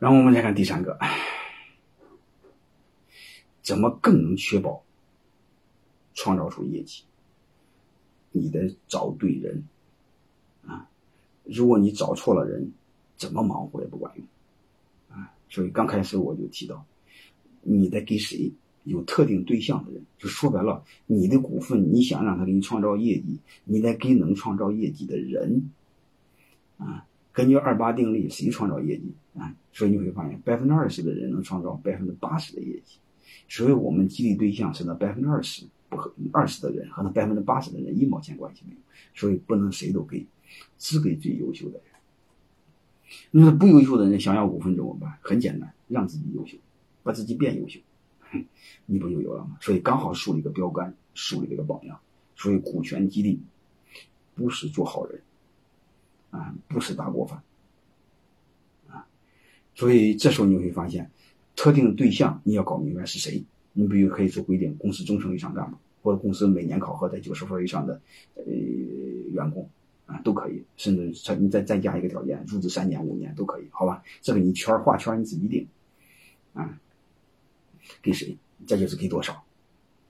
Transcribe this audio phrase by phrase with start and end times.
[0.00, 0.98] 然后我们再看第三个，
[3.60, 4.82] 怎么更能确保
[6.14, 7.04] 创造出业绩？
[8.32, 9.62] 你得找对人
[10.66, 10.88] 啊！
[11.44, 12.72] 如果你找错了人，
[13.18, 14.26] 怎么忙活也不管用
[15.10, 15.34] 啊！
[15.50, 16.86] 所以刚开始我就提到，
[17.60, 18.50] 你得给谁
[18.84, 25.70] 有特定对象的人，就说白了，你的股份你想让他给你创造业绩，你得给能创造业绩的人
[26.78, 27.04] 啊！
[27.40, 29.56] 根据二八定律，谁创造业绩啊？
[29.72, 32.98] 所以你会发现，百分之二十的人能创造百分之八十的业绩，
[33.48, 35.64] 所以我们激励对象是那百分之二十。
[35.88, 38.80] 不和二十的人和那百分之八十的人一毛钱关系没有，
[39.12, 40.24] 所以不能谁都给，
[40.78, 41.82] 只给最优秀的人。
[43.32, 45.18] 那不优秀的人想要股份怎么办？
[45.20, 46.56] 很简单，让自己优秀，
[47.02, 47.80] 把自己变优秀，
[48.86, 49.56] 你不就有了吗？
[49.60, 51.98] 所以刚好树立一个标杆，树立了个榜样。
[52.36, 53.42] 所以股权激励
[54.36, 55.20] 不是做好人
[56.30, 57.42] 啊，不是大锅饭
[58.88, 59.06] 啊。
[59.74, 61.10] 所以这时候你会发现，
[61.54, 63.44] 特定对象你要搞明白是谁。
[63.72, 68.00] 你比如可以做规定，公司中层以上干部，或者公司每年考核在九十分以上的
[68.34, 68.44] 呃
[69.32, 69.68] 员工
[70.06, 74.02] 啊，都可以，甚至再你再再加一个条件，入职三年五年都可以，好吧？
[74.20, 75.68] 这个你圈画圈你自己定
[76.52, 76.80] 啊，
[78.02, 78.36] 给谁？
[78.66, 79.44] 这就是给多少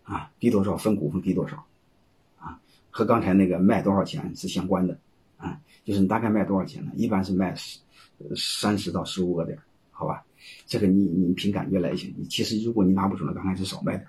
[0.04, 0.32] 啊？
[0.40, 1.66] 给多少分股份给多少
[2.38, 2.58] 啊？
[2.90, 4.98] 和刚才那个卖多少钱是相关的
[5.40, 5.60] 啊？
[5.84, 6.92] 就是你大概卖多少钱呢？
[6.94, 7.78] 一般是卖十
[8.36, 9.58] 三十到十五个点，
[9.90, 10.24] 好吧？
[10.66, 14.06] 这个你你凭感觉来行，你其实如果你拿不准了，刚开始少卖点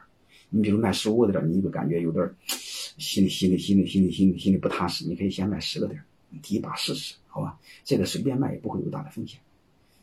[0.50, 7.58] 你比如卖十五个点你就感觉有点心里心里心里心里心里心里不踏实，你可以先卖十个点你第一把试试，好吧？
[7.84, 9.40] 这个随便卖也不会有大的风险。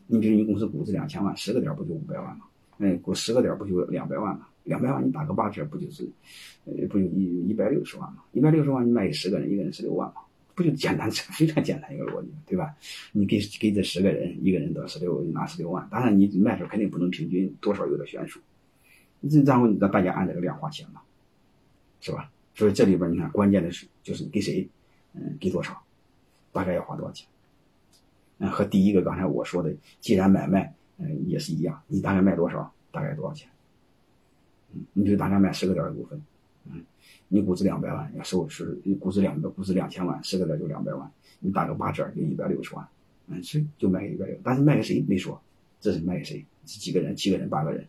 [0.06, 2.46] 你比如你公司估值两千万，十个点不就五百万吗？
[2.78, 4.48] 那，估十个点不就两百万吗？
[4.64, 6.08] 两百万你打个八折不就是，
[6.64, 8.24] 呃，不就一一百六十万吗？
[8.32, 10.22] 一百六十万你卖给十个人，一个人十六万吗？
[10.58, 12.74] 不就简单，非常简单一个逻辑，对吧？
[13.12, 15.86] 你给给这十个人，一个人得十六，拿十六万。
[15.88, 18.40] 当然，你卖的时候肯定不能平均，多少有点悬殊。
[19.30, 21.00] 这然后你让大家按这个量花钱嘛，
[22.00, 22.28] 是吧？
[22.56, 24.68] 所以这里边你看，关键的是就是给谁，
[25.12, 25.80] 嗯，给多少，
[26.50, 27.28] 大概要花多少钱。
[28.38, 33.48] 嗯，和第一个刚才我说的，既然买卖，嗯，也是一样，你大概卖多少，大概多少钱？
[34.74, 36.20] 嗯，你就大概卖十个点的股份，
[36.72, 36.84] 嗯。
[37.30, 42.88] 你估值两百万，要收是你估值两百，估值两千万，十个点就两百万，你打个八折就一百六十万，
[43.26, 45.38] 嗯，是就卖给一百六，但是卖给谁没说，
[45.80, 46.44] 这是卖给谁？
[46.64, 47.14] 是几个人？
[47.14, 47.86] 七个人、八个人，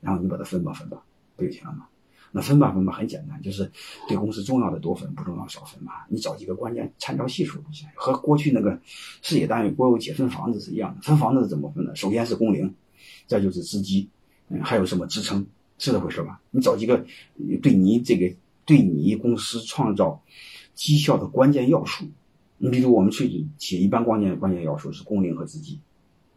[0.00, 1.04] 然后你把它分吧分吧，
[1.36, 1.86] 不就行了吗？
[2.32, 3.70] 那分吧分吧很简单，就是
[4.08, 5.92] 对公司重要的多分，不重要少分嘛。
[6.08, 8.76] 你找几个关键参照系数就行，和过去那个
[9.22, 11.00] 事业单位国有企业分房子是一样的。
[11.02, 11.94] 分房子是怎么分的？
[11.94, 12.74] 首先是工龄，
[13.28, 14.08] 再就是资基，
[14.48, 15.46] 嗯，还有什么支撑，
[15.78, 16.40] 是这回事吧？
[16.50, 17.04] 你找几个
[17.62, 18.34] 对你这个。
[18.66, 20.22] 对你公司创造
[20.74, 22.06] 绩效的关键要素，
[22.56, 25.78] 你比如我们去写一般关键关键要素是工龄和资级，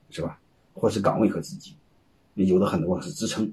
[0.10, 0.38] 是吧？
[0.74, 1.74] 或是岗位和资级，
[2.34, 3.50] 有的很多是支撑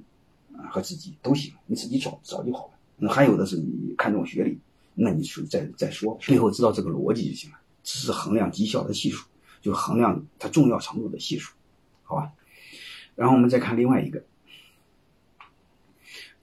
[0.56, 2.72] 啊和资级都行，你自己找找就好了。
[2.96, 4.58] 那还有的是你看重学历，
[4.94, 7.58] 那你去再再说，最后知道这个逻辑就行了。
[7.84, 9.24] 这是衡量绩效的系数，
[9.62, 11.54] 就衡量它重要程度的系数，
[12.02, 12.32] 好吧？
[13.14, 14.24] 然后我们再看另外一个，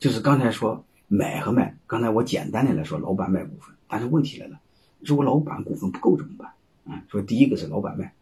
[0.02, 0.84] 就是刚才说。
[1.14, 4.62] 买和卖，刚才我简单的来说，老板卖股份，但是问题来了，
[5.02, 6.48] 如果老板股份不够怎么办？
[6.48, 8.14] 啊嗯，说第一个是老板卖，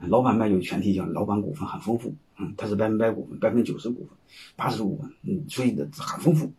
[0.00, 4.08] 老板卖就前提讲老板股份很丰富，嗯，他是百分百股份，百分之九十股份，
[4.54, 6.52] 八十股份，嗯，所以的很丰富，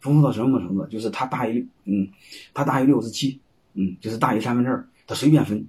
[0.00, 0.84] 丰富到什么程度？
[0.88, 2.08] 就是他大于，嗯，
[2.52, 3.38] 他大于六十七，
[3.74, 5.64] 嗯，就是大于三分之二，他随便分，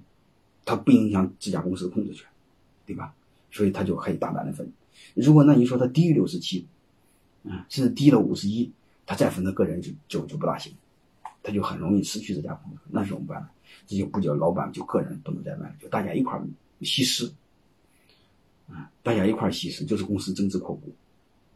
[0.64, 2.26] 他不影响这家公司的控制权，
[2.84, 3.14] 对吧？
[3.52, 4.72] 所以他就可以大胆的分。
[5.14, 6.66] 如果那你说他低于六十七，
[7.44, 8.70] 嗯，甚至低了五十一。
[9.04, 10.72] 他再分，他个人就就就不大行，
[11.42, 13.48] 他就很容易失去这家公司，那怎么办呢？
[13.84, 16.40] 这就不叫老板，就个人不能再卖了，就大家一块
[16.82, 17.30] 稀释，
[18.70, 20.94] 啊，大家一块稀释，就是公司增资扩股，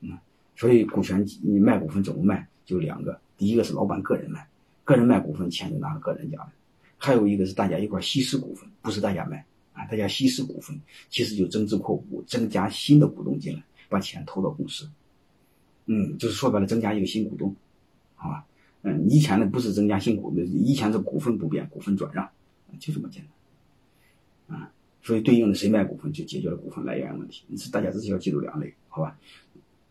[0.00, 0.18] 嗯，
[0.56, 2.46] 所以股权你卖股份怎么卖？
[2.64, 4.46] 就两个，第一个是老板个人卖，
[4.82, 6.50] 个人卖股份钱就拿个人家的，
[6.98, 10.78] 还有一个是大家一块稀释股份，不是大家卖啊，大家稀释股份，
[11.10, 14.90] 其实就增资扩股，增加新的股东进来，把钱投到公司。
[15.86, 17.54] 嗯，就是说白了，增加一个新股东，
[18.14, 18.44] 好吧？
[18.82, 22.28] 嗯，以前呢不是增加新股，以前是股份不变，股份转让，
[22.78, 23.24] 就这么简
[24.46, 24.70] 单，啊，
[25.02, 27.44] 所以对应的谁卖股份就解决了股份来源问题。
[27.56, 29.18] 是大家只需要记住两类，好吧？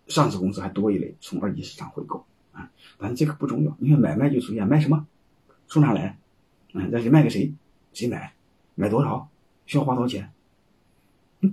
[0.07, 5.05] 上市公司还多一类，从二级市场回购啊，但是这个不重要，因为买卖就出现卖什么，
[5.67, 6.17] 从哪来？
[6.73, 7.53] 嗯，那是卖给谁？
[7.93, 8.33] 谁买？
[8.75, 9.29] 买多少？
[9.65, 10.31] 需要花多少钱？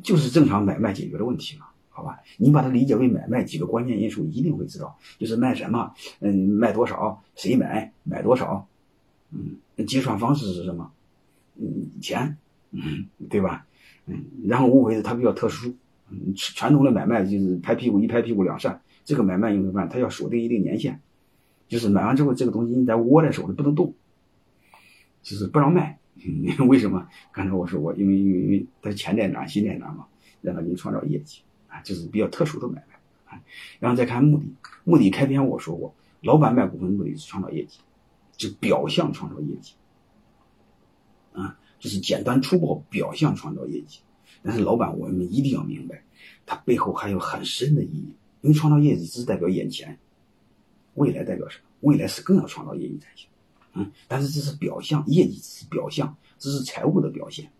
[0.02, 1.66] 就是正常买卖解决的问题嘛。
[1.94, 8.66] 好吧，你把它理解为买卖，几个关键因素一定会知道，就是卖什么，嗯，卖多少，谁买，买多少，
[9.30, 9.56] 嗯，
[9.86, 10.90] 结算方式是什么，
[11.56, 12.38] 嗯，钱，
[12.70, 13.66] 嗯，对吧，
[14.06, 15.74] 嗯，然后无非是它比较特殊，
[16.08, 20.98] 嗯，传统的买卖就是拍屁股一拍屁股两扇，这个买卖你会发现它要锁定一定年限，
[21.68, 23.94] 就是买完之后这个东西你得握在手里不能动，
[25.22, 25.98] 就是不让卖。
[26.68, 27.08] 为什么？
[27.32, 30.06] 刚才我说过，因为因为因为它钱在哪，心在哪嘛，
[30.40, 31.40] 让他给你创造业绩
[31.72, 33.42] 啊，这是比较特殊的买卖啊。
[33.80, 34.44] 然后再看目的，
[34.84, 37.78] 目的开篇我说过，老板卖股份目的是创造业绩，
[38.36, 39.72] 就表象创造业绩
[41.32, 44.00] 啊，就是简单粗暴表象创造业绩。
[44.42, 46.04] 但是老板我们一定要明白，
[46.44, 48.14] 它背后还有很深的意义。
[48.42, 49.98] 因为创造业绩只是代表眼前，
[50.94, 51.64] 未来代表什么？
[51.80, 53.28] 未来是更要创造业绩才行。
[53.74, 57.50] 嗯，但是这是表象，业绩只是表象，这是财务的表现。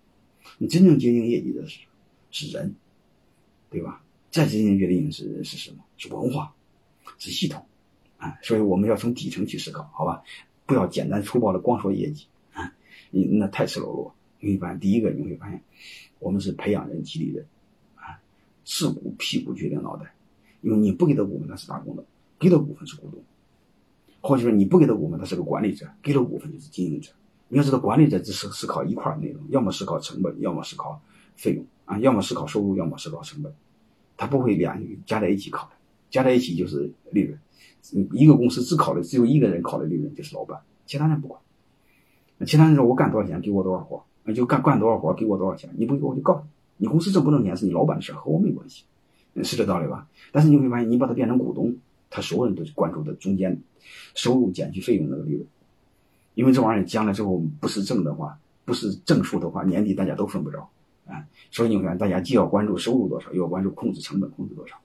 [0.59, 1.81] 你真正决定业绩的是
[2.33, 2.75] 是人，
[3.71, 4.02] 对吧？
[4.33, 5.85] 再进行决定是是什么？
[5.97, 6.53] 是文化，
[7.19, 7.65] 是系统
[8.17, 8.37] 啊！
[8.43, 10.25] 所以我们要从底层去思考，好吧？
[10.67, 12.73] 不要简单粗暴的光说业绩啊，
[13.11, 14.15] 你那太赤裸裸。
[14.41, 15.63] 你会发现，第一个你会发现，
[16.19, 17.47] 我们是培养人、激励人
[17.95, 18.19] 啊，
[18.65, 20.13] 是股屁股决定脑袋，
[20.63, 22.03] 因为你不给他股份，他是打工的；
[22.41, 23.23] 给他股份是股东。
[24.21, 27.13] 或者说你不给他股份，他是个管理者；给了股份就是经营者。
[27.49, 31.01] 你要知道，管理者只是思考一块内容，要么思考成本，要么思考
[31.37, 33.53] 费用啊，要么思考收入，要么思考成本。
[34.23, 35.73] 他不会两加在一起考的，
[36.09, 37.37] 加在一起就是利润。
[38.13, 41.41] 一个公司只考虑只有一个人考虑利润，就是老板，其他人不管。
[42.47, 45.71] 其他人说我干多少钱，给我多少活，那就干干多少活，给我多少钱。
[45.77, 46.47] 你不给我就告
[46.77, 48.85] 你，你公司挣不挣钱是你老板的事和我没关系，
[49.43, 50.07] 是这道理吧？
[50.31, 51.75] 但是你会发现，你把它变成股东。
[52.09, 53.61] 他所有人都关注的中间
[54.15, 55.45] 收入减去费用那个利润，
[56.35, 60.69] 因为这玩意儿将来之后不是挣的话，不是正数的话，年底大家都分不着
[61.07, 61.27] 啊。
[61.51, 64.77] 所以你会发现，大家既要关注收入多少，又要关注控制成本控制多少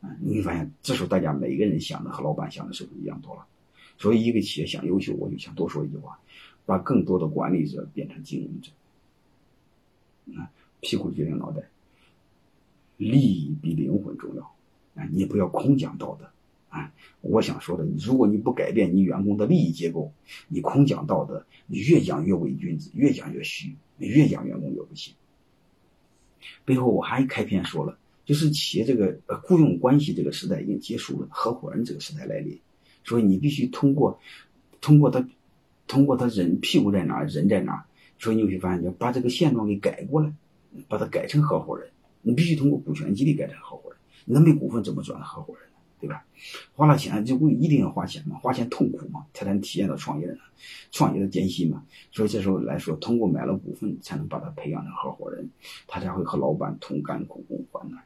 [0.00, 0.16] 啊。
[0.20, 3.46] 你会发现，这时候大家每个人想的和老板想的是不是一样多了？
[3.98, 6.18] 所以一个企业想优秀，我就想多说一句话：
[6.66, 8.70] 把更多的管理者变成经营者。
[10.38, 10.50] 啊，
[10.80, 11.62] 屁股决定脑袋，
[12.96, 14.42] 利益比灵魂重要
[14.96, 15.08] 啊！
[15.12, 16.28] 你不要空讲道德。
[16.68, 16.92] 啊，
[17.22, 20.12] 我想说的，如果你不改变你员工的利益结构，
[20.48, 25.14] 你空讲道德，你越讲越伪君子，越讲越虚，越讲员工越不行。
[26.64, 32.58] 背后我还开篇说了，就是企业这个呃雇佣关系这个时代已经结束了，合伙人这个时代来临，
[33.04, 34.18] 所以你必须通过
[34.80, 35.26] 通过他
[35.86, 37.84] 通过他人屁股在哪人在哪，
[38.18, 40.32] 所以你会发现，要把这个现状给改过来，
[40.88, 41.88] 把它改成合伙人，
[42.22, 45.65] 你必须通过股权激励改成合伙人，那没股份怎么转合伙人？
[45.98, 46.24] 对吧？
[46.74, 50.38] 花了钱就不一定要花钱嘛，花钱痛苦嘛，才能体验到创业的
[50.90, 51.84] 创业的艰辛嘛。
[52.12, 55.48] 所以这时候来说，通过买了股份，才能把他培养成合伙人，
[55.86, 58.04] 他才会和老板同甘苦共患难。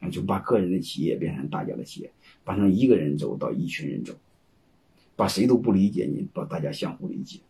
[0.00, 2.10] 啊，就把个人的企业变成大家的企业，
[2.42, 4.14] 把成一个人走到一群人走，
[5.14, 7.40] 把谁都不理解你，把大家相互理解。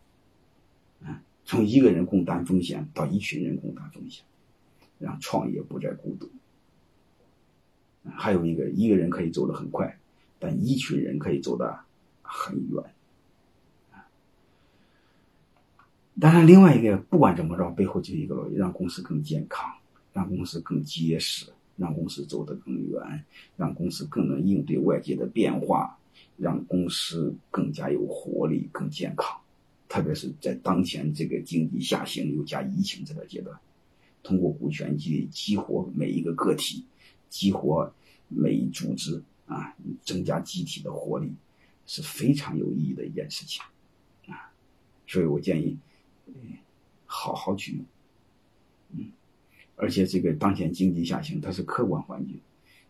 [1.03, 4.25] 啊，从一个人共担风险到一群人共担风险，
[4.99, 6.29] 让创业不再孤独。
[8.05, 9.99] 还有一个，一个人可以走得很快，
[10.38, 11.81] 但一群人可以走得
[12.23, 12.82] 很远。
[16.19, 19.70] 当然，另外一个，不管怎么着，背后就一个逻辑：让公司更健康，
[20.12, 23.25] 让公司更结实，让公司走得更远，
[23.56, 25.99] 让公司更能应对外界的变化，
[26.37, 29.41] 让公司更加有活力、更健康。
[29.88, 33.58] 特别是在当前这个经济下行又加疫情这个阶段，
[34.23, 36.85] 通过股权激励激活每一个个体。
[37.31, 37.91] 激活
[38.29, 41.33] 每一组织啊，增加集体的活力，
[41.87, 43.62] 是非常有意义的一件事情
[44.26, 44.52] 啊。
[45.07, 45.78] 所以我建议，
[47.07, 47.85] 好好去用。
[48.90, 49.11] 嗯，
[49.76, 52.38] 而且这个当前经济下行，它是客观环境，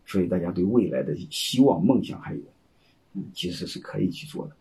[0.05, 2.41] 所以大家对未来的希望、梦想还有，
[3.13, 4.55] 嗯，其实是可以去做的。